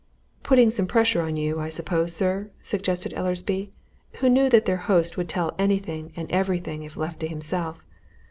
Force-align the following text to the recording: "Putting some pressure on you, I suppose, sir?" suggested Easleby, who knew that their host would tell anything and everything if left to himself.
"Putting 0.41 0.71
some 0.71 0.87
pressure 0.87 1.21
on 1.21 1.35
you, 1.37 1.59
I 1.59 1.69
suppose, 1.69 2.11
sir?" 2.15 2.49
suggested 2.63 3.13
Easleby, 3.13 3.69
who 4.13 4.29
knew 4.29 4.49
that 4.49 4.65
their 4.65 4.77
host 4.89 5.15
would 5.15 5.29
tell 5.29 5.53
anything 5.59 6.11
and 6.15 6.27
everything 6.31 6.81
if 6.81 6.97
left 6.97 7.19
to 7.19 7.27
himself. 7.27 7.85